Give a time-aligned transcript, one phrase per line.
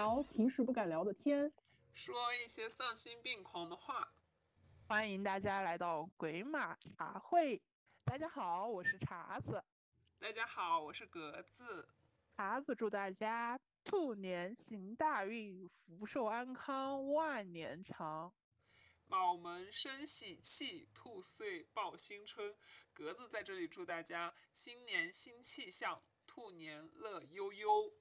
[0.00, 1.52] 聊平时不敢聊的天，
[1.92, 4.10] 说一些丧心病狂的话。
[4.88, 7.60] 欢迎大家来到鬼马茶会。
[8.06, 9.62] 大家好，我是茶子。
[10.18, 11.86] 大家好，我是格子。
[12.34, 18.32] 茶子祝大家兔年行大运，福寿安康，万年长。
[19.06, 22.56] 卯门生喜气，兔岁报新春。
[22.94, 27.92] 格子在这里祝大家新年新气象，兔年乐悠悠。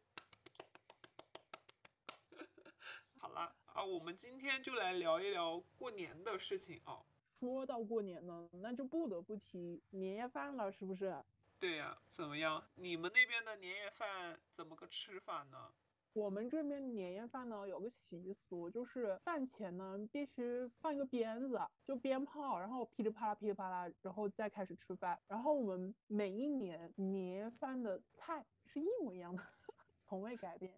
[3.22, 7.06] 好了啊，我们今天就来聊一聊过年的事情哦。
[7.38, 11.22] 说到过年呢，那就不得不提年夜饭了，是不是？
[11.60, 12.64] 对呀，怎么样？
[12.76, 15.74] 你们那边的年夜饭怎么个吃法呢？
[16.14, 25.20] 我们这边年夜饭呢有个习俗，就是饭前呢必须放一个鞭子，就鞭炮，然后噼里啪啦噼里啪啦，然后再开始吃饭。
[25.28, 29.44] 然后我们每一年年夜饭的菜是一模一样的，
[30.08, 30.74] 从未改变。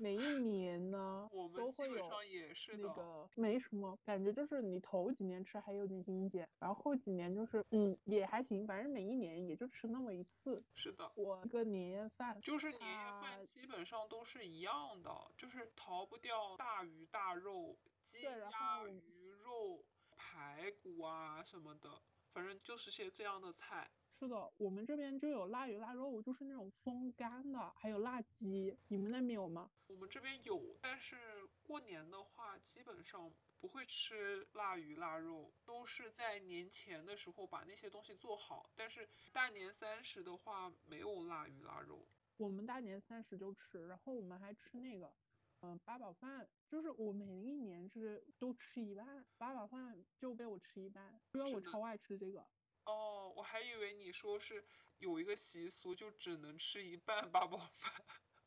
[0.00, 2.88] 每一年呢，我们基本上也是的。
[2.88, 10.64] 那个没什么感觉，就是你头几年吃还有点精简，然后后几年就是嗯也还行，反正每一年也就吃那么一次。
[10.74, 19.84] 是的，我个年夜饭就是年夜饭基本上都是一样的，就是逃不掉大鱼大肉、鸡鸭鱼肉、
[20.16, 23.90] 排骨啊什么的，反正就是些这样的菜。
[24.18, 29.70] 是的，我们这边就有腊鱼腊肉，就是那种风干的，还有腊鸡，你们那边有吗？
[29.86, 31.16] 我们这边有，但是
[31.62, 38.68] 过年的话，基本上不会吃腊鱼腊肉，都是在年前的时候把那些东西做好。
[38.74, 42.04] 但是大年三十的话，没有腊鱼腊肉。
[42.38, 45.14] 我们大年三十就吃，然后我们还吃那个，
[45.60, 52.44] 嗯、八宝饭，就是我每一年是都吃一半，八宝饭就被我吃一半，因为我超爱吃这个。
[52.88, 54.64] 哦，我还以为你说是
[54.96, 57.92] 有一个习俗，就只能吃一半八宝饭。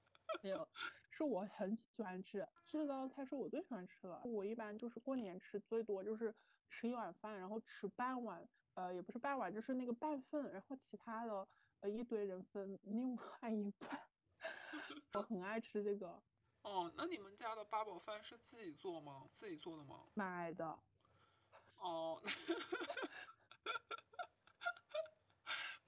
[0.41, 0.67] 没有，
[1.11, 4.19] 是我很喜欢吃这道菜，是我最喜欢吃的。
[4.23, 6.33] 我一般就是过年吃最多就是
[6.69, 11.47] 吃一碗饭，然后吃半碗，呃，也不是半碗，就是那个半份，然后其他的
[11.81, 14.01] 呃一堆人分另外一半。
[15.13, 16.19] 我很爱吃这个
[16.63, 19.27] 哦，那你们家的八宝饭是自己做吗？
[19.29, 20.07] 自己做的吗？
[20.15, 20.79] 买的，
[21.75, 22.19] 哦，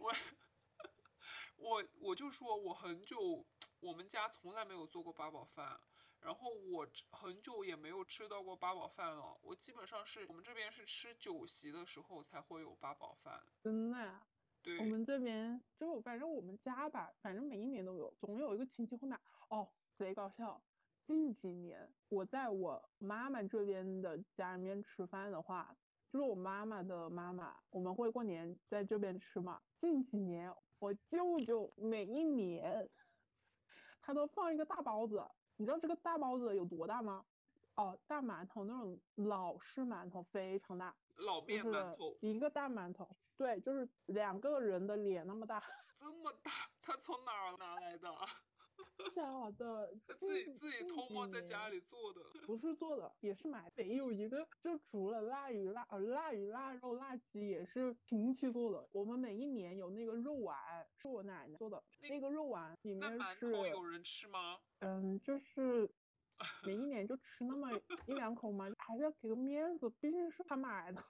[0.03, 0.11] 我
[1.55, 3.45] 我我就说我很久，
[3.79, 5.79] 我们家从来没有做过八宝饭，
[6.19, 9.39] 然后我很久也没有吃到过八宝饭了。
[9.41, 13.41] 我基本上是我们这边是吃酒席的时候才会有八宝饭。
[13.63, 14.27] 真的呀。
[14.61, 19.19] 对我，们这边就反正我们家吧，反正每一年都有，总有一个亲戚会买。
[19.49, 20.61] 哦，贼搞笑！
[21.05, 25.75] 近几年我在我妈妈这边的家里面吃饭的话，
[26.13, 29.59] 就是我妈妈的妈妈，我们会过年在这边吃嘛。
[29.81, 32.87] 近几年我舅舅每一年
[33.99, 35.25] 他都放一个大包子，
[35.55, 37.25] 你知道这个大包子有多大吗？
[37.77, 45.63] 哦，大馒头那种老式馒头非常大，老就面馒头一个大馒头，对，就是两个人的脸那么大，
[45.95, 48.07] 这么大，他从哪儿拿来的？
[49.15, 52.21] 小的，他自己自己偷摸在家里做的。
[52.47, 53.83] 不是做的，也是买的。
[53.83, 58.87] 得有一个，就除了腊鱼、腊呃腊鱼、腊肉、腊鸡，也是亲戚做的。
[58.91, 60.57] 我们每一年有那个肉丸，
[60.97, 61.81] 是我奶奶做的。
[62.01, 64.59] 那那个肉丸里面是，头有人吃吗？
[64.79, 65.89] 嗯，就是
[66.65, 67.71] 每一 年就吃那么
[68.07, 71.03] 一两口嘛，还是要给个面子，毕竟是他买的。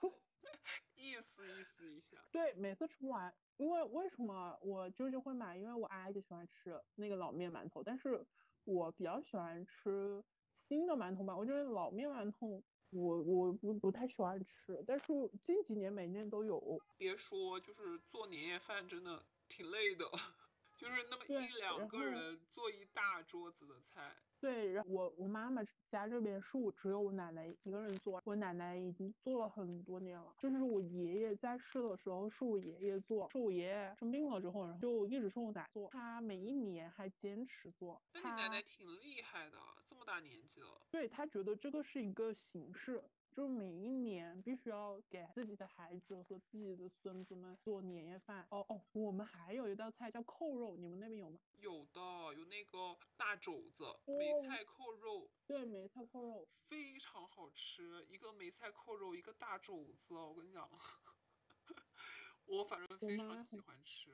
[1.04, 2.18] 意思意思一下。
[2.32, 5.58] 对，每次吃不完，因为为什么我就是会买？
[5.58, 8.26] 因为我阿姨就喜欢吃那个老面馒头，但是
[8.64, 10.24] 我比较喜欢吃
[10.68, 11.36] 新的馒头吧。
[11.36, 15.06] 我觉得老面馒头我我不不太喜欢吃，但是
[15.44, 16.80] 近几年每年都有。
[16.98, 20.06] 别说，就是做年夜饭真的挺累的，
[20.78, 24.16] 就是那么一两个人做一大桌子的菜。
[24.44, 30.36] 对，然后我我妈妈家这边是我只有我奶奶一个人做，我奶奶已经做了很多年了。
[30.38, 35.90] 就是我爷爷在世的时候是我爷爷做，是我爷爷生病了之后，然后就一直是我奶做。
[35.92, 40.82] 他每一年还坚持做，那你奶奶挺厉害的，这么大年纪了。
[40.92, 43.02] 对她觉得这个是一个形式，
[43.34, 48.46] 就是每一年必须要给自己的孩子和自己的孙子们做年夜饭。
[48.52, 51.40] 哦哦，我们还有一道菜叫扣肉，你们那边有吗？
[51.60, 52.00] 有的
[52.38, 56.46] 有那个大肘子、梅哦菜扣肉，对，梅菜扣肉。
[56.68, 58.06] 非常好吃。
[58.08, 60.70] 一个梅菜扣肉，一个大肘子，我跟你讲，
[62.46, 64.12] 我反正非常喜欢吃。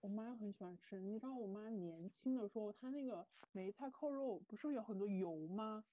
[0.00, 5.84] 我妈很喜欢吃，你知道我妈年轻的时候，她那个梅菜扣肉不是有很多油吗？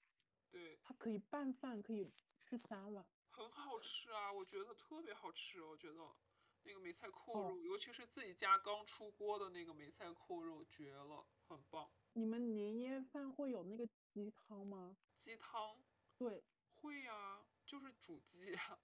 [0.50, 2.10] 对，它可以拌饭，可以
[2.50, 3.06] 吃三碗。
[3.30, 5.62] 很好吃啊，我觉得特别好吃。
[5.62, 6.16] 我觉得
[6.64, 11.92] 那个梅菜扣哦肉，尤其是自己家刚出锅的那个梅菜扣肉，绝了，很棒。
[12.14, 14.96] 你们年夜饭会有那个鸡汤吗？
[15.14, 15.84] 鸡汤
[16.18, 18.80] 对，会呀、就是煮鸡呀、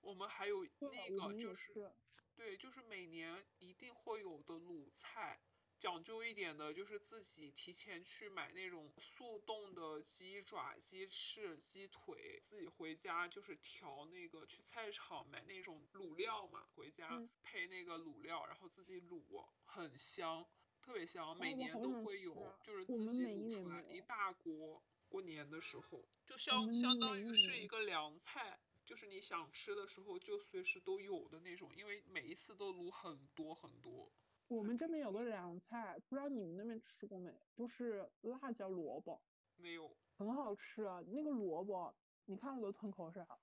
[0.00, 1.96] 我们还有那个就是是。
[2.36, 5.42] 对，就是每年一定会有的卤菜。
[5.78, 20.46] 讲究一点的，就是自己提前去买那种速冻的鸡爪、鸡翅、鸡腿，自己回家就是调那个去菜市场买那种卤料嘛，回家嗯配那个卤料，然后自己卤，很香，
[20.80, 21.36] 特别香。
[21.38, 24.82] 每年都会有就是自己卤出来一大锅。
[25.08, 34.10] 过年的时候，就相相当于是一个凉菜，就是你想吃的时候就随时都有的那种，因为每一次都卤很多很多。
[34.48, 37.32] 我们这边有个凉菜，不知道你们那边吃过没？
[37.56, 39.20] 就是辣椒萝卜，
[39.56, 41.02] 没有，很好吃啊。
[41.08, 41.92] 那个萝卜，
[42.26, 43.38] 你看我都吞口水了。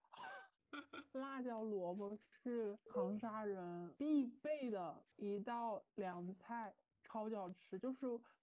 [1.13, 6.73] 辣椒萝卜是长沙人必备的一道凉菜，
[7.03, 8.00] 超级好吃，就是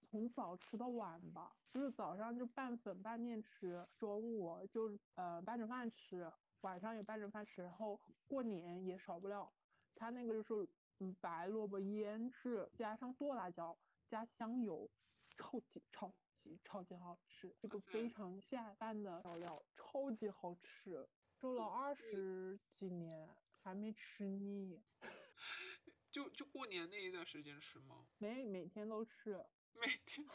[0.09, 6.31] 从早吃到晚吧，就是早上就拌粉拌面吃，中午就呃拌着饭吃，
[6.61, 9.51] 晚上也拌着饭吃，然后过年也少不了。
[9.93, 10.69] 它那个就是
[11.01, 13.75] 嗯白萝卜腌制，加上剁辣椒，
[14.07, 14.87] 加香油，
[15.35, 16.13] 超级超
[16.43, 21.09] 级超级好吃，这个非常下饭的调料，超级好吃，
[21.39, 23.27] 做了二十几年
[23.63, 24.79] 还没吃腻，
[26.11, 28.07] 就就过年那一段时间吃吗？
[28.19, 29.43] 没每天都吃。
[29.73, 30.27] 每天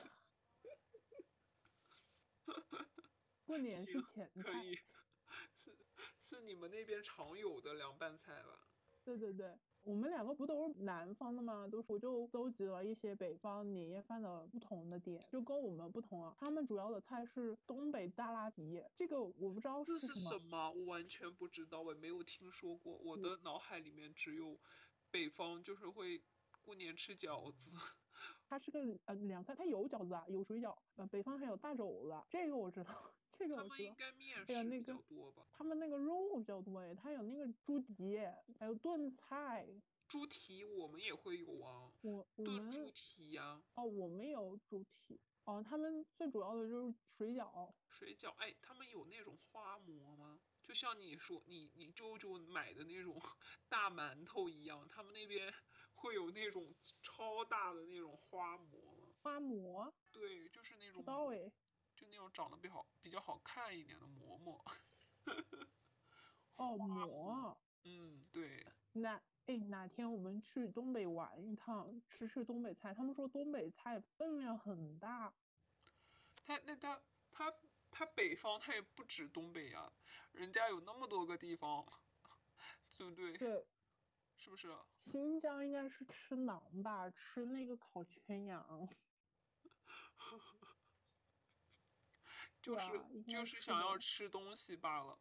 [3.44, 4.76] 过年是行前菜，可以，
[5.54, 5.78] 是
[6.18, 8.66] 是你们那边常有的凉拌菜吧？
[9.04, 11.68] 对对对，我们两个不都是南方的吗？
[11.68, 16.34] 都是我就搜集了一些北方年夜饭的不同的点，就跟我们不同啊。
[16.40, 20.72] 他们主要的菜是东北大拉皮，这个我不知道这是什么。
[20.72, 22.94] 我完全不知道，我也没有听说过。
[23.04, 24.58] 我的脑海里面只有
[25.08, 26.20] 北方就是会
[26.64, 27.76] 过年吃饺子，
[28.48, 32.90] 它是个呃凉菜，它有饺子啊，有水饺，呃，北方还有大肘子，这个我知道，
[33.38, 33.94] 这个他们应。
[33.96, 35.46] 该面食比较多吧？
[35.52, 38.18] 他们那个肉比较多哎，他有那个猪蹄，
[38.58, 39.66] 还有炖菜。
[40.06, 45.20] 猪蹄我们也会有啊，我我炖猪蹄呀、哦，我们有猪蹄。
[45.44, 47.72] 哦，他们最主要的就是水饺。
[47.88, 50.40] 水饺，哎，他们有那种花馍吗？
[50.62, 53.20] 就像你说你你舅舅买的那种
[53.68, 55.52] 大馒头一样，他们那边
[55.94, 59.08] 会有那种超大的那种花馍吗？
[59.22, 61.52] 花馍，对，就是那不种知道诶。
[61.96, 64.64] 就那种长得比较比较好看一点的馍馍。
[66.56, 67.58] 哦， 馍。
[67.84, 72.92] 嗯，对，那哎哪天我们去东北玩一趟，吃吃东北菜。
[72.92, 75.32] 他们说东北菜分量很大。
[76.44, 77.00] 他那他
[77.30, 77.54] 他
[77.90, 79.92] 他北方他也不止东北呀、
[80.32, 81.86] 人家有那么多个地方，
[82.96, 83.32] 对不对？
[83.38, 83.66] 对，
[84.36, 84.76] 是不是？
[85.10, 88.88] 新疆应该是吃馕吧，吃那个烤全羊。
[92.66, 95.16] 就是啊就是想要吃东西罢了，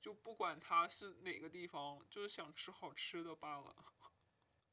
[0.00, 3.74] 就不管他是哪个地方，就是想吃好吃的罢了。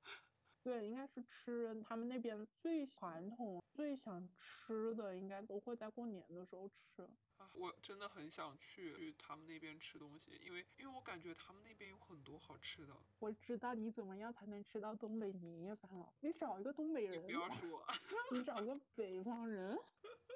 [0.61, 7.01] 对，应该是吃他们那边最传统、最想吃的，应该都会在过年的时候吃。
[7.37, 12.95] 啊， 我真的很想去去他们那边吃东西，因为因为我感觉他们那边有很多好吃的。
[13.17, 16.13] 我知道你怎么样才能吃到东北年夜饭了。
[16.19, 17.83] 你找一个东北人你不，要说，
[18.31, 19.75] 你找个北方人。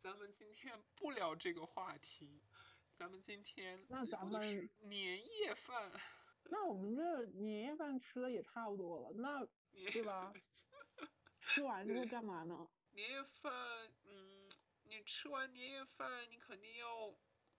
[0.00, 2.40] 咱们今天不聊这个话题，
[2.96, 5.92] 咱们今天那咱聊的是们年夜饭，
[6.48, 10.32] 那我们这年夜饭吃的也差不多了，那 年对吧？
[11.42, 12.66] 吃完之后干嘛呢？
[12.92, 13.52] 年夜饭，
[14.04, 14.48] 嗯，
[14.84, 17.14] 你吃完年夜饭，你肯定要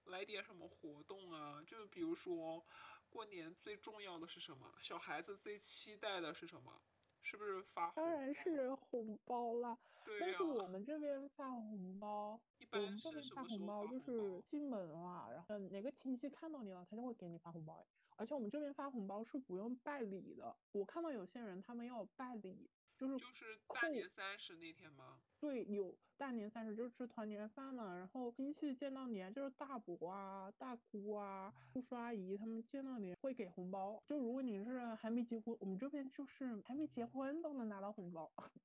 [0.05, 1.61] 来点什么活动啊？
[1.67, 2.65] 就比如说，
[3.07, 4.73] 过年最重要的是什么？
[4.81, 6.81] 小孩子最期待的是什么？
[7.21, 8.33] 是不是发红当然？
[8.33, 9.77] 是红包啦。
[10.19, 13.99] 但是我们这边发红包，一我们般是这边发什么时候发红包就？
[13.99, 17.85] 是进门了，然后哪个亲戚看到你了，他就会给你发红包哎。
[18.17, 22.69] 而且我们这边发红包是不用拜礼的，我看到有些人他们要拜礼，
[23.01, 25.23] 就是就是大年三十那天吗？
[25.39, 34.03] 对，有大年三十就是吃团年饭嘛，然后亲戚见到你啊，就是大伯啊、大姑啊、叔叔阿姨他们见到你会给红包。
[34.07, 38.31] 就如果你是还没结婚，我们这边就是还没结婚都能拿到红包。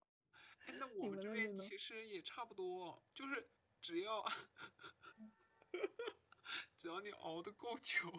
[0.67, 3.49] 哎，那我们这边其实也差不多，就是
[3.81, 4.23] 只要
[6.77, 8.13] 只要你熬得够久，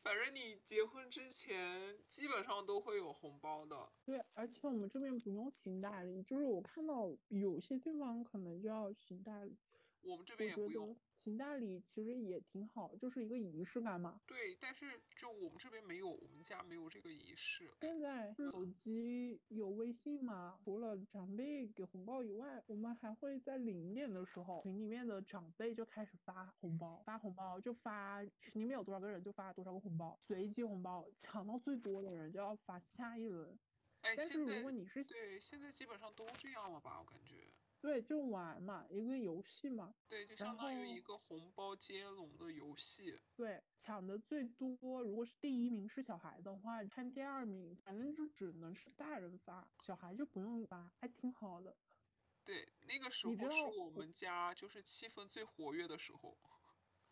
[0.00, 3.92] 反正你结婚之前基本上都会有红包的。
[4.04, 9.56] 对，而且我们这边不用行大礼，就是我看到有些地方可能就要行大礼，
[10.02, 10.96] 我们这边也不用，
[11.28, 14.18] 行大礼其实也挺好，就是一个仪式感嘛。
[14.26, 17.70] 对，但是就我们这边没有，我们家没有这个仪式。
[17.80, 33.58] 现在手机有微信嘛，除了长辈给红包以外，我们还会在零点的时候，群里面的长辈就开始发红包，发红包就发群里面有多少个人就发多少个红包，随机红包抢到最多的人就要发下一轮。
[34.00, 37.00] 哎，但是现在如果你是对，现在基本上都这样了吧？
[37.00, 37.36] 我感觉。
[37.80, 39.94] 对就玩嘛，一个游戏嘛。
[40.08, 43.20] 对，就相当于一个红包接龙的游戏。
[43.34, 51.76] 对，抢的最多，如果是第一名是小孩的话，看第二名，反正就只能是大人发，小孩就不用发，还挺好的。
[52.44, 56.36] 对，那个时候是道我们家就是气氛最活跃的时候，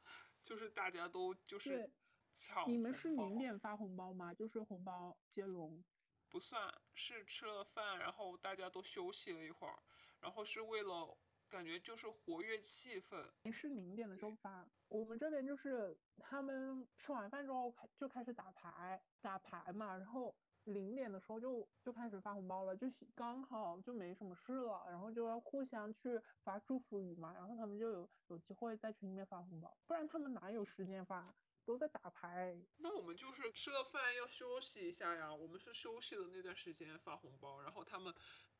[0.43, 1.93] 就是大家都就是，
[2.33, 4.35] 抢你们是零点发红包吗？
[4.35, 5.85] 就是红包接龙。
[6.29, 9.79] 不算是吃了饭，然后大家都休息了一会儿，
[10.27, 11.17] 然后是为了
[11.49, 13.31] 感觉就是活跃气氛。
[13.45, 31.33] 你是零点的时候发，我们这边就是他们吃完饭之后开就开始打牌，打牌嘛，然后零点的时候就就开始发红包了，就是刚好就没什么事了，然后就要互相去发祝福语嘛，然后他们就有有机会在群里面发红包，不然他们哪有时间发，
[31.65, 32.61] 都在打牌。
[32.79, 38.13] 那我们就是吃了饭要休息一下呀，我们是休息的那段时间发红包，然后他们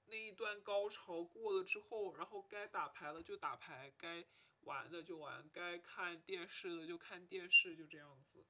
[0.09, 4.25] 那一段高潮过了之后，然后该打牌了就打牌，该
[4.61, 8.45] 玩的就玩，该看电视的就看电视，就这样子，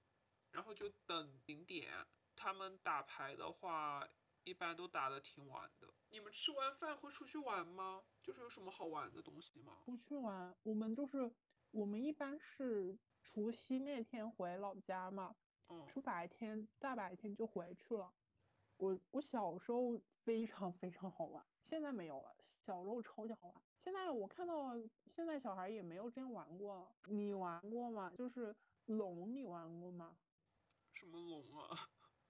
[0.50, 2.06] 然后就等零点。
[2.34, 4.06] 他们打牌的话，
[4.44, 5.94] 一般都打的挺晚的。
[6.10, 8.04] 你们吃完饭会出去玩吗？
[8.22, 9.78] 就是有什么好玩的东西吗？
[9.84, 11.32] 出去玩，我们就是
[11.70, 15.34] 我们一般是除夕那天回老家嘛，
[15.68, 18.12] 嗯，是白天大白天就回去了。
[18.78, 22.36] 我我小时候非常非常好玩，现在没有了。
[22.64, 24.76] 小时候超级好玩，现在我看到
[25.14, 26.94] 现在小孩也没有这样玩过了。
[27.06, 28.12] 你玩过吗？
[28.18, 28.54] 就是
[28.86, 30.16] 龙，你玩过吗？
[30.92, 31.70] 什么龙啊？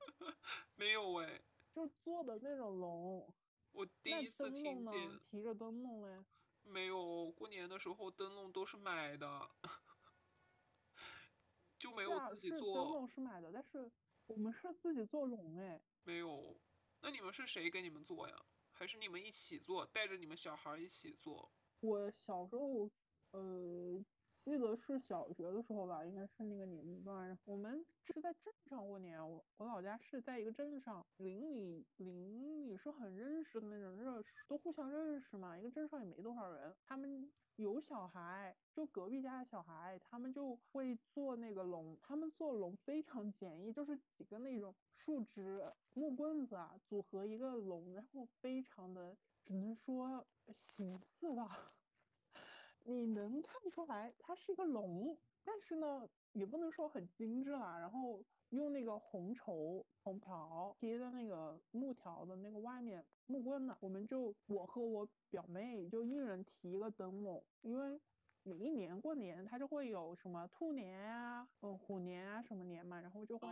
[0.76, 1.40] 没有哎，
[1.72, 3.32] 就是做的那种龙。
[3.72, 5.18] 我第一次听见。
[5.30, 6.24] 提着灯笼嘞。
[6.62, 9.50] 没有，过年的时候灯笼都是买的，
[11.86, 12.84] 就没有自己做。
[12.84, 13.88] 笼是买的，但是
[14.26, 15.80] 我们是自己做龙哎。
[16.02, 16.56] 没有，
[17.00, 18.34] 那你们是谁给你们做呀？
[18.72, 21.52] 还是你们一起做，带着你们小孩一起做？
[21.80, 22.90] 我小时候，
[23.30, 24.04] 呃，
[24.46, 27.36] 记得是小学的时候吧，应该是那个年龄段。
[27.44, 35.58] 我们是在镇上过年，我我老家是在一个镇上，邻里邻里是很认识的那种，认识都互相认识嘛。
[35.58, 45.60] 一个镇上也没多少人，他们有小孩，就隔壁家的小孩，他们就会做那个龙，他们做龙非常简易，就是几个那种树枝、
[45.92, 50.24] 木棍子啊，组合一个龙，然后非常的，只能说
[50.54, 51.72] 形似吧。
[52.86, 57.78] 你能看出来它是一个龙，但是呢，也不能说很精致啦。
[57.78, 68.00] 然后用那个红绸红条贴在那个木条的那个外面，木棍呢，我们就我和我表妹就一人提一个灯笼，因为
[68.44, 73.48] 每一年过年它就会有什么兔年啊，嗯虎年啊什么年嘛，然后就会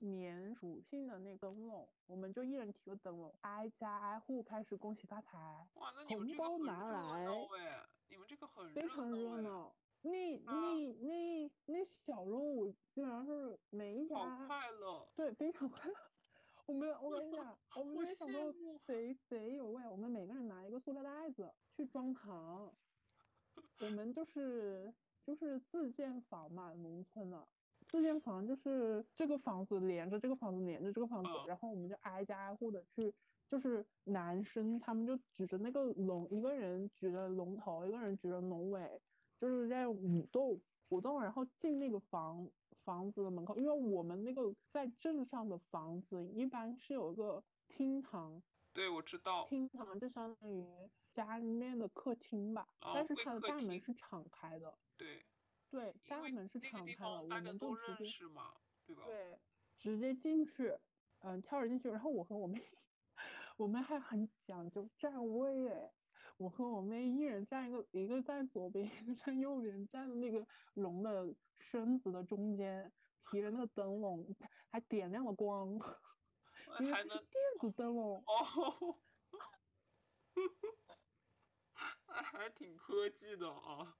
[0.00, 5.66] 嗯年属性的那个灯笼，我们就一人提个灯笼，挨家挨户开始恭喜发财。
[5.76, 7.26] 哇，那你们红这个很包拿热来
[8.08, 9.74] 你们这个很非常热闹。
[10.02, 15.08] 那啊那那那小时候，我基本上是每一好家快乐。
[15.16, 15.94] 对非常快乐。
[16.66, 18.52] 我们我跟你讲， 我们我那小时候
[18.86, 19.82] 贼贼有味。
[19.88, 22.72] 我们每个人拿一个塑料袋子去装糖，
[23.80, 24.92] 我们就是
[25.24, 27.46] 就是自建房嘛，农村的
[27.86, 33.12] 自建房就是这个房子连着这个房子连着这个房子，嗯然后我们就挨家挨户的去，
[33.48, 39.00] 就是男生他们就举着那个龙，一个人举着龙头，一个人举着龙尾，
[39.40, 42.48] 就是在舞动舞动，然后进那个房
[42.84, 49.46] 房子的门口，因为我们那个在镇上的房子一般是有一个厅堂，对，我知道。
[49.48, 50.66] 厅堂就相当于
[51.12, 55.24] 家里面的客厅吧，哦但是它的大门是敞开的，对，
[55.70, 58.54] 对，大门是敞开的，我方大家们都直接识嘛，
[58.86, 59.04] 对吧？
[59.06, 59.38] 对，
[59.78, 60.72] 直接进去，
[61.20, 62.62] 嗯，跳着进去，然后我和我妹，
[63.56, 65.90] 我们还很讲究站位诶，
[66.36, 72.92] 我和我妹一人站一个，一个站左边，一个站右边，站在那个龙的身子的中间，
[73.24, 74.26] 提着那个灯笼，
[74.70, 78.98] 还点亮了光，还是电子灯笼，哦，
[82.08, 83.96] 那还挺科技的啊。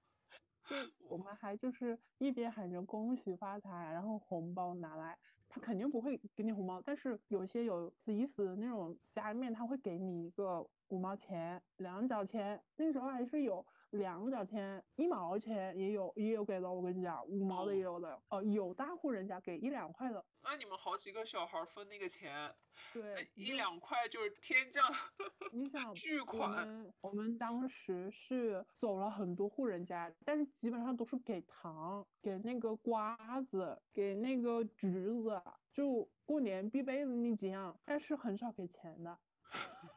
[0.69, 5.19] 对，我们还就是一边喊着恭喜发财，然后红包拿来，
[5.61, 16.71] 肯定不会给你红包，但是有些有死意思的那种家里面，他会给你一个五毛钱、两角钱，那时候还是有两角钱、一毛钱也有，也有给的。
[16.71, 18.21] 我跟你讲，五毛的也有的。
[18.29, 20.25] 哦，有大户人家给一两块的。
[20.43, 22.55] 那你们好几个小孩分那个钱，
[22.93, 24.85] 对，一两块就是天降。
[25.53, 26.93] 你想 巨款？
[27.01, 33.17] 我们当时是走了很多户人家，但是基本上都是给糖、给那个瓜
[33.51, 34.91] 子、给那个橘
[35.23, 39.19] 子，就过年必备的那几样，但是很少给钱的。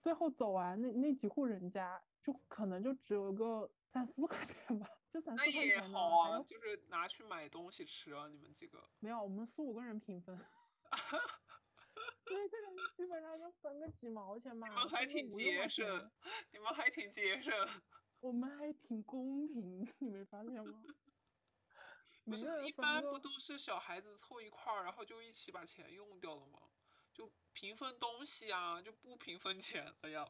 [0.00, 5.60] 最后走完那那几户人家，就可能就只有个三四块钱吧，就三四块钱。
[5.60, 8.88] 那也好啊，就是拿去买东西吃啊，你们几个。
[9.00, 10.36] 没有，我们四五个人平分。
[12.26, 14.68] 每个人基本上就分个几毛钱嘛。
[14.68, 16.10] 你们还挺节省，
[16.52, 17.52] 你们还挺节省。
[18.20, 20.82] 我们还挺公平，你没发现吗？
[22.24, 26.60] 不是，一般不都是小孩子凑一块儿，然后就一起把钱用掉了吗？
[27.12, 30.26] 就平分东西啊，就不平分钱了呀。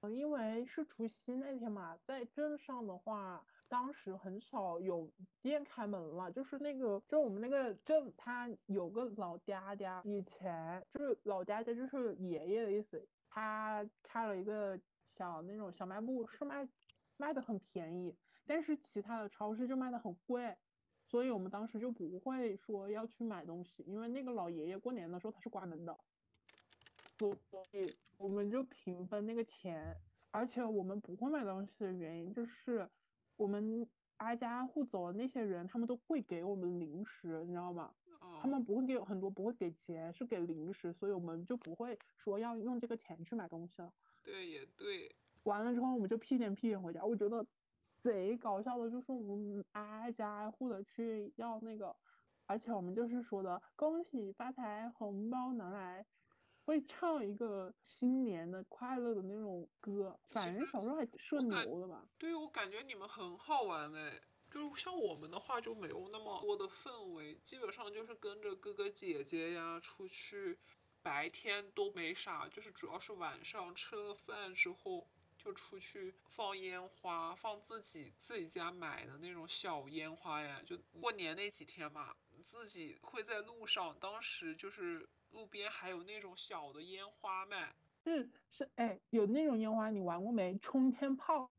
[0.00, 5.10] 我，因为是除夕那天嘛，在镇上的话，当时很少有
[5.42, 6.30] 店开门了。
[6.32, 13.06] 就是那个，就我们那个镇，他有个老嗲嗲，以前就是老嗲嗲，就是爷爷的意思。
[13.28, 14.78] 他开了一个
[15.16, 16.66] 小那种小卖部，是卖
[17.16, 20.56] 卖的很便宜，但是其他的超市就卖的很贵，
[21.06, 25.96] 所以我们当时就不会说要去买东西，因为那个老爷爷过年的时候他是关门的。
[27.20, 29.94] 所以我们就平分那个钱，
[30.30, 32.88] 而且我们不会买东西的原因就是，
[33.36, 33.86] 我们
[34.16, 37.92] 挨家挨户走的那些人，他们都会给我们零食，你知道吗？
[38.40, 43.92] 他们不会给很多，不会给钱，是给零食，所以我们就不会说要用这个钱去买东西了。
[44.24, 45.14] 对，也对。
[45.42, 47.04] 完了之后，我们就屁颠屁颠回家。
[47.04, 47.44] 我觉得
[48.02, 51.94] 贼搞笑的，就是我们挨家挨户的去要那个，
[52.46, 56.06] 而且我们就是说的恭喜发财，红包拿来。
[56.70, 62.06] 会唱一个新年的快乐的那种歌，反正小时候还社牛的吧。
[62.16, 70.60] 对，我感觉你们很好玩哎，就是像我们的话就没有那么多的氛围，基本上就是跟着哥哥姐姐呀出去，
[71.02, 85.08] 白天都没啥，就是主要是晚上吃了饭之后就出去放烟花，放自己自己家买的那种小烟花呀，就过年那几天嘛，自己会在路上，当时就是。
[85.30, 90.58] 路边还有那种小的烟花卖，是是，哎，有那种烟花你玩过没？
[90.58, 91.50] 冲天炮，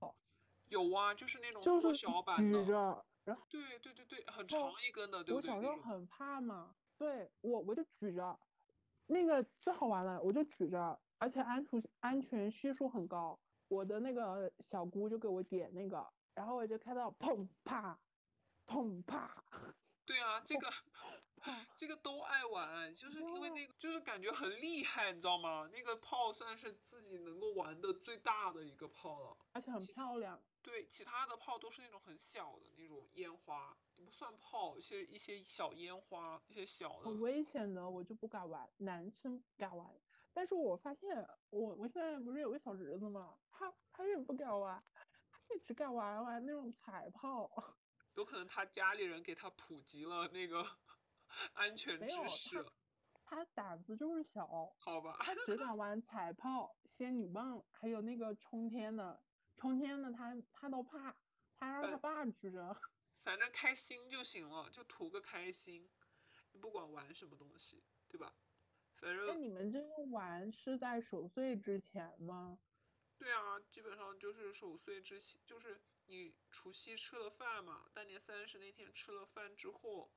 [0.67, 3.05] 有啊，就是那种缩小版的，举着，
[3.49, 5.51] 对对对对，很长一根的，对不对？
[5.51, 8.39] 我小时候很怕嘛，对我我就举着，
[9.07, 17.97] 那个最好玩了，我就举着，而且安全安全系数很高，我的那个小姑就给我点那个，然后我就看到砰啪，
[18.67, 19.43] 砰啪，
[20.05, 20.67] 对啊，这个。
[21.75, 25.67] 这个都爱玩，就是因为那个，就是感觉很厉害，你知道吗？
[25.73, 30.41] 那个炮算是自己能够玩的最大的一个炮了，而且很漂亮。
[30.61, 37.05] 对，其他的炮都是那种很小的那种烟花，不算炮，一些一些小烟花，一些小的。
[37.05, 39.89] 很危险的，我就不敢玩，男生敢玩。
[40.33, 43.35] 但是我发现，我我现在不是有个小侄子吗？
[43.49, 44.81] 他他也不敢玩，
[45.31, 47.49] 他也只敢玩玩那种彩炮。
[48.13, 50.63] 有可能他家里人给他普及了那个。
[51.53, 52.65] 安全知识，
[53.23, 54.45] 他胆子就是小，
[54.77, 59.23] 好吧，他只敢玩彩炮、仙女棒，还有那个冲天的，
[59.57, 61.15] 冲天的他他都怕，
[61.57, 62.75] 他让他爸举着，
[63.15, 65.89] 反正开心就行了，就图个开心，
[66.51, 68.35] 你不管玩什么东西，对吧？
[68.95, 72.59] 反正那你们这个玩是在守岁之前吗？
[73.17, 80.11] 对啊，基本上就是守岁之前，就是你除夕吃了饭嘛，大年三十那天吃了饭之后。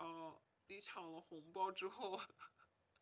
[0.00, 2.20] 哦，你抢了红包之后，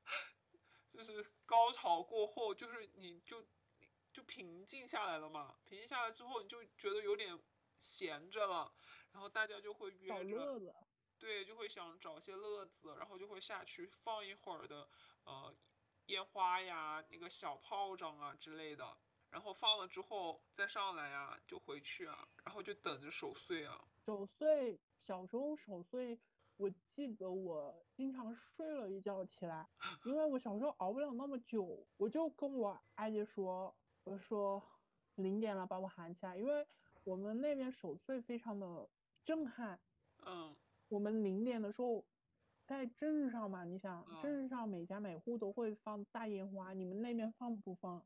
[0.89, 3.45] 就是高潮过后，就是你就
[4.13, 5.59] 就平静下来了嘛。
[5.65, 7.39] 平静下来之后，你就觉得有点
[7.79, 8.73] 闲着了，
[9.13, 10.75] 然后大家就会约着，
[11.19, 14.89] 对，就会想找些乐子，然后就会下去放一会儿的
[15.25, 15.55] 呃
[16.07, 18.99] 烟花呀，那个小炮仗啊之类的，
[19.31, 23.85] 然后放了之后再上来呀，就回去啊，然后就等着守岁啊。
[24.05, 26.19] 守岁，小时候守岁。
[26.59, 29.67] 我记得我经常睡了一觉起来，
[30.05, 34.63] 因为我小时候熬不了那么久，我就跟我阿姨说，我说
[35.15, 36.67] 零点了把我喊起来，因为
[37.05, 38.89] 我们那边守岁非常的
[39.25, 39.81] 震撼。
[40.27, 40.55] 嗯。
[40.89, 42.05] 我们零点的时候，
[42.67, 48.05] 在镇上嘛，你想镇上每家每户都会放大烟花，你们那边放不放？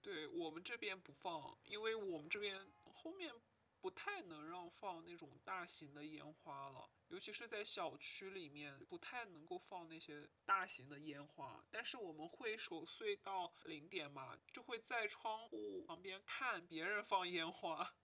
[0.00, 3.34] 对我们这边不放，因为我们这边后面
[3.80, 11.64] 不太能让放那种大型的烟花了，尤其是在小区里面，不太能够放那些大型的烟花。
[11.70, 17.94] 但是我们会守岁到零点嘛，就会在窗户旁边看别人放烟花。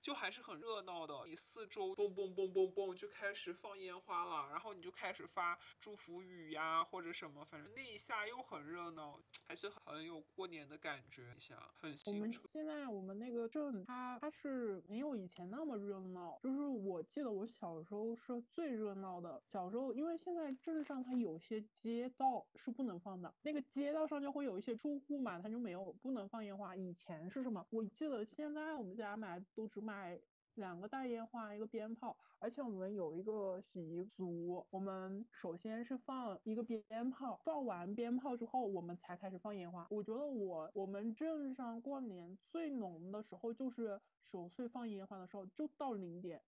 [0.00, 12.48] 就还是很热闹的，你四周嘣嘣嘣嘣嘣就开始放烟花了，然后你就开始发祝福语呀或者什么，反正那一下又很热闹，还是很有过年的感觉一下，很我们新春。
[12.52, 16.38] 现在我们那个镇，它它是没有以前那么热闹。
[16.42, 19.40] 就是我记得我小时候是最热闹的。
[19.52, 26.74] 小时候，因为现在镇上它有些街道是不能放的，那个街道上就会有一些住户嘛，他就没有不能放烟花。
[26.74, 27.64] 以前是什么？
[27.70, 30.20] 我记得现在我们家买都只买
[30.54, 39.86] 两个大烟花，一个鞭炮，而且我们有一个习俗，我们首先是放一个鞭炮，放完鞭炮之后，我们才开始放烟花。
[39.90, 43.98] 我觉得我我们镇上过年最浓的时候就是
[44.30, 46.42] 守岁放烟花的时候，就到零点，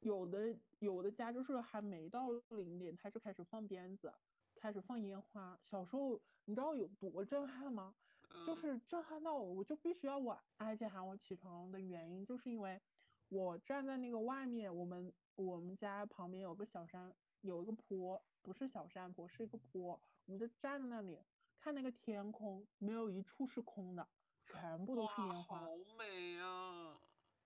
[0.00, 4.12] 有的有的家就是还没到零点，他就开始放鞭子，
[4.54, 5.58] 开始放烟花。
[5.64, 7.94] 小时候你知道有多震撼吗？
[8.46, 12.80] 就嗯是震撼到我，我就必须要我阿姐喊我起床的原因，就是因为
[13.28, 21.18] 我站在那个外面，我们我们家旁边有个小山，有一个坡，不是小山坡，是一个坡，我们就站在那里
[21.60, 24.06] 看那个天空，没有一处是空的，
[24.46, 25.60] 全部都是，烟花。
[25.60, 26.98] 好美啊！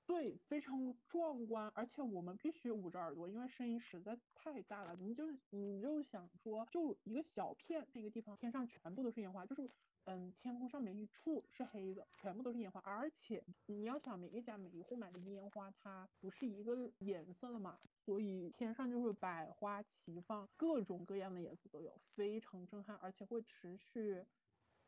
[0.04, 4.96] 对，非常壮观，而且我们必须捂着耳朵，因为声音实在太大了。
[4.96, 9.70] 你就是你就想说，就一个小片那个地方，天上全部都是烟花，就是
[10.04, 12.80] 嗯，天空上面一处是黑的，全部都是烟花。
[12.80, 24.24] 而且你要想，每一家每一户买的烟花，它不是一个颜色的嘛，所以天上就是百花齐放，各种各样的颜色都有，非常震撼，而且会持续。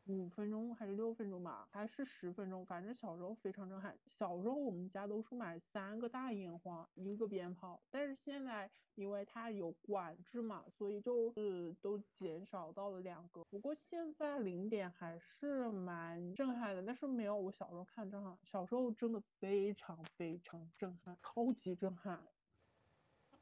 [0.07, 3.99] 五分钟还是六分钟吧，还是十分钟，反正小时候非常震撼。
[4.07, 13.43] 小时候我们家都是买三个大烟花，一个鞭炮，但是现在因为它有管制嘛，所以就是都减少到了两个。
[13.45, 18.39] 不过现在零点还是蛮震撼的，但是没有我小时候看震撼。
[18.45, 22.23] 小时候真的非常非常震撼，超级震撼。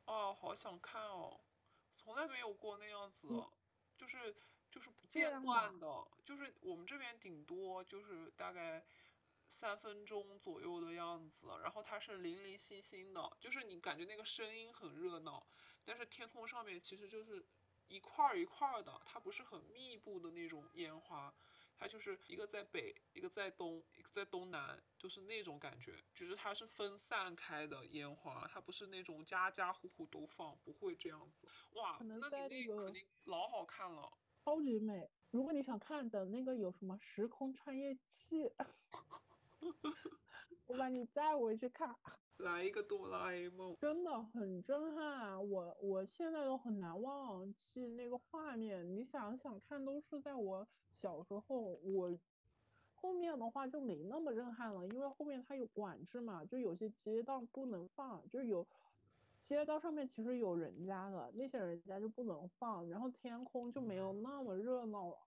[0.07, 1.40] 哦，好想看哦，
[1.96, 3.42] 从来没有过那样子，嗯
[3.96, 4.35] 就是
[4.72, 8.82] 就是不这间断的，就是我们这边顶多就是大概
[9.46, 15.46] 三分钟左右的样子，然后它是零零星星的，就是你感觉那个声音很热闹，
[15.85, 17.44] 但是天空上面其实就是
[17.88, 21.35] 一块儿一块儿的，它不是很密布的那种烟花。
[21.74, 31.48] 它就是一个在北，一个在东，一个在东南，就是那种感觉，只是它是分散开的烟花，它不是那种家家户户都放，不会这样子。
[31.72, 32.30] 哇，那你那
[32.76, 34.12] 肯定老好看了。
[34.44, 35.09] 超级美。
[35.31, 38.50] 如果你想看的那个有什么时空穿越器，
[40.66, 41.94] 我把你带回去看。
[42.38, 48.96] 来一个哆啦 A 梦，真的很震撼啊，我我现在都很难忘记那个画面。
[48.96, 50.66] 你想想看，都是在我
[51.00, 52.18] 小时候，我
[52.94, 58.66] 后面的话就没那么震撼了，因为后面它有管制嘛，就有些街道不能放，就有
[59.52, 65.18] 街道上面其实有人家的，那些人家就不能放，然后天空就没有那么热闹了。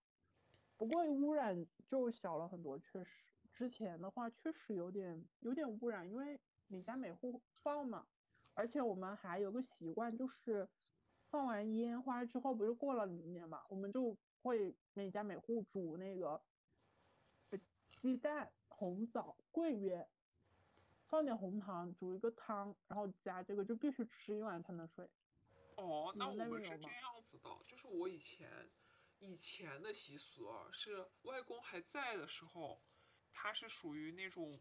[0.77, 1.55] 不过污染
[1.88, 3.23] 就小了很多，确实。
[3.53, 8.07] 之前的话确实有点有点污染，因为每家每户放嘛，
[8.55, 10.67] 而且我们还有个习惯，就是
[11.29, 16.41] 放完烟花之后，不是过了零点嘛，我们就会每家每户煮那个
[17.51, 17.59] 呃
[18.01, 20.07] 鸡蛋、红枣、桂圆，
[21.08, 25.10] 放点红糖，煮一个汤，然后加这个，就必须吃一碗才能睡。
[25.78, 28.70] 哦，那我们是这样子的，就是我以前
[29.20, 32.82] 以前的习俗啊，是外公还在的时候，
[33.32, 34.60] 他是属于那种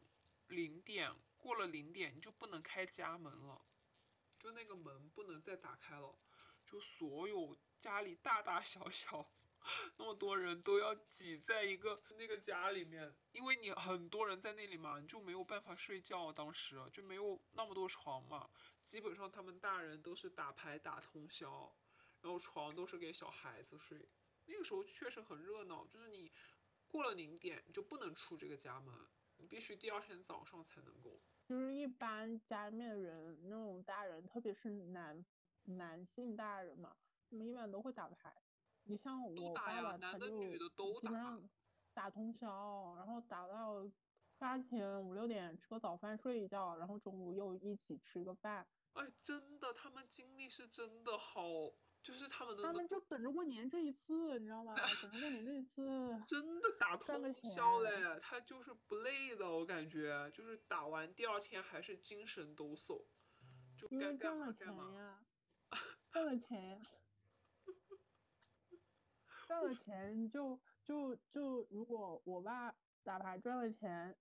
[0.48, 3.62] 零点过了零点你就不能开家门了，
[4.38, 6.18] 就那个门不能再打开了，
[6.66, 9.30] 就所有家里大大小小
[9.98, 18.50] 那么多人都要挤在一个那个家里面，因为你很多人在那里嘛，你就没有办法睡觉，当时就没有那么多床嘛，
[18.82, 21.74] 基本上他们大人都是打牌打通宵，
[22.20, 24.08] 然后床都是给小孩子睡。
[24.44, 26.30] 那个时候确实很热闹，就是你
[26.86, 28.94] 过了零点就不能出这个家门，
[29.38, 31.22] 你必须第二天早上才能够。
[31.48, 35.24] 就是一般家里面人，那种大人，特别是男
[35.64, 36.94] 男性大人嘛，
[37.30, 38.34] 他们一般都会打牌。
[38.86, 41.50] 你像我爸爸，男的他就女的都打基本上
[41.92, 43.88] 打通宵，然后打到
[44.38, 48.66] 八点五六点吃个早饭睡一觉，然后中午又一起吃个饭。
[48.92, 51.42] 哎，真的，他们精力是真的好
[52.02, 54.74] 就是他们的他们就等着过年这一次，你知道吗？
[54.74, 56.20] 等着过年这一次。
[56.26, 63.06] 真的打通宵嘞，他就是不累的，我感觉就是打完第二天还是精神抖擞，
[63.76, 64.90] 就干为赚了嘛干嘛。
[64.92, 65.24] 钱呀，
[66.12, 66.82] 赚了钱呀，
[69.46, 74.16] 赚了钱就就就如果我爸打牌赚了钱，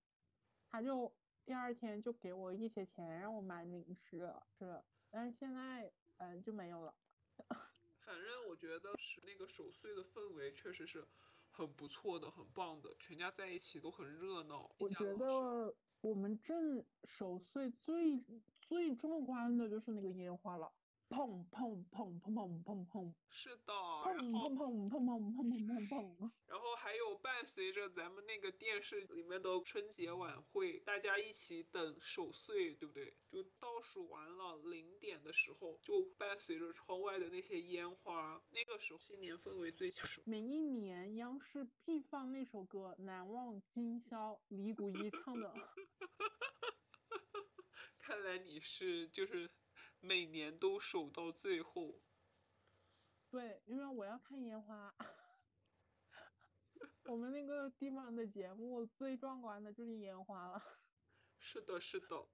[0.70, 1.12] 他就
[1.44, 6.94] 第二天就给我一些钱让我买零食吃，但是现在嗯、呃就没有了。
[7.98, 11.06] 反正我觉得是那个守岁的氛围确实是
[11.50, 14.70] 很不错的，很棒的，全家在一起都很热闹。
[14.78, 18.22] 我觉得我们镇守岁最
[18.60, 20.70] 最壮观的就是那个烟花了，
[21.14, 26.32] 砰砰砰砰砰砰砰是的，砰砰砰砰砰砰砰砰砰。
[26.46, 33.16] 然后还有伴随着咱们那个电视里面的春节晚会，大家一起等守岁，对不对？
[33.28, 40.08] 就倒数完了零点的时候，就伴随着窗外的那些烟花，那个时候新年氛围最强。
[40.24, 45.54] 每一年央视必放那首歌《难忘今宵》，李谷一唱的。
[47.98, 49.50] 看来你是就是
[50.04, 52.00] 每年都守到最后。
[53.30, 54.94] 对，因为我要看烟花。
[57.04, 60.62] 我们那个地方的节目最壮观的就是烟花了。
[61.38, 62.28] 是的，是的。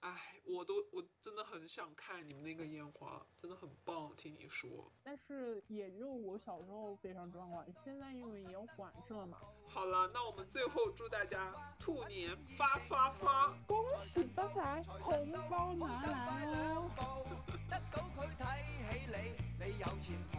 [0.00, 0.12] 哎，
[0.44, 4.12] 我都我真的很想看你们那个烟花，真的很棒。
[4.16, 9.38] 听你说，但是也就我小时候非常壮观，现在因为也有管制了嘛。
[9.68, 13.52] 好了，那我们最后祝大家兔年发发发！
[13.66, 17.24] 恭喜发财，红包拿来哦！
[17.68, 20.36] 得到佢睇起你，你有前途。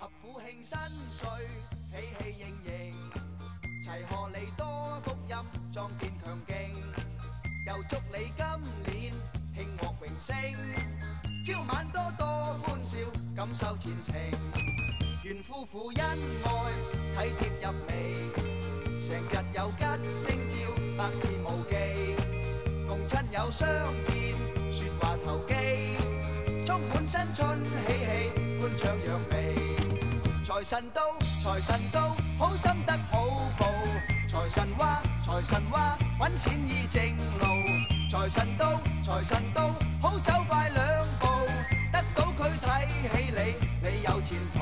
[0.00, 0.78] 合府慶新
[1.10, 1.48] 歲，
[1.90, 3.10] 喜氣盈盈，
[3.84, 5.36] 齊賀你多福音，
[5.72, 6.10] 壯健
[11.44, 12.98] 朝晚多多歡笑，
[13.34, 14.14] 感受前程。
[15.24, 16.00] 願夫婦恩
[16.44, 16.48] 愛，
[17.16, 17.90] 體貼入微，
[19.00, 20.54] 成日有吉星照，
[20.96, 21.72] 百事無忌。
[22.86, 23.68] 共親友相
[24.06, 24.10] 見，
[24.70, 25.54] 説話投机，
[26.66, 28.08] 充滿新春喜氣，
[28.60, 29.34] 歡唱揚眉。
[30.44, 31.00] 財神到，
[31.42, 33.26] 財神到，好心得好
[33.58, 33.60] 報。
[34.30, 37.44] 財神話，財神話，揾錢依正路。
[38.10, 39.70] 財神到，財神到，
[40.08, 41.26] 好走快兩步，
[41.92, 42.66] 得到佢睇
[43.12, 43.40] 起你，
[43.82, 44.58] 你有前途。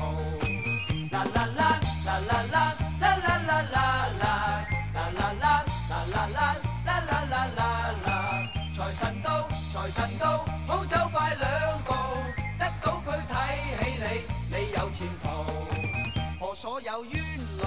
[1.09, 3.81] 啦啦啦，啦啦啦，啦啦啦啦
[4.19, 4.27] 啦，
[4.93, 6.41] 啦啦啦，啦啦啦，
[6.83, 7.59] 啦啦啦啦
[8.05, 8.07] 啦。
[8.75, 11.47] 財神到，財神到，好走快兩
[11.85, 11.93] 步，
[12.59, 13.33] 得到佢睇
[13.79, 14.05] 起你，
[14.53, 15.25] 你有前途。
[16.45, 17.23] 賀所有冤
[17.61, 17.63] 侶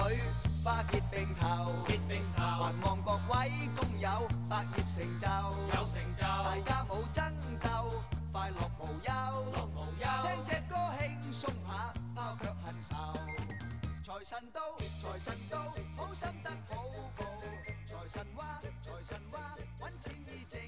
[0.62, 2.99] 花結並頭，結並頭，還望
[3.40, 5.26] 睇工友百业成就，
[5.74, 7.24] 有成就，大家冇争
[7.59, 7.90] 斗，
[8.31, 9.11] 快乐无忧，
[9.50, 10.05] 乐无忧。
[10.26, 13.16] 听只歌轻松下，包却恨愁。
[14.05, 16.85] 财神到，财神到，好心得好
[17.16, 17.24] 报。
[17.87, 20.61] 财神话，财神话，揾钱易挣。